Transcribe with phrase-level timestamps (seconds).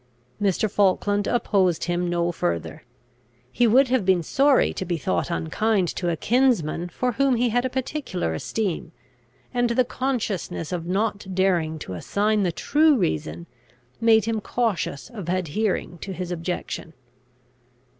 [0.41, 0.67] Mr.
[0.67, 2.83] Falkland opposed him no further.
[3.51, 7.49] He would have been sorry to be thought unkind to a kinsman for whom he
[7.49, 8.93] had a particular esteem;
[9.53, 13.45] and the consciousness of not daring to assign the true reason,
[13.99, 16.93] made him cautious of adhering to his objection.